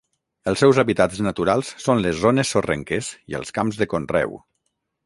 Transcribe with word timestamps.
Els 0.51 0.61
seus 0.63 0.79
hàbitats 0.83 1.21
naturals 1.27 1.69
són 1.85 2.03
les 2.07 2.17
zones 2.25 2.55
sorrenques 2.57 3.13
i 3.35 3.39
els 3.43 3.57
camps 3.61 3.83
de 3.85 3.91
conreu. 3.95 4.37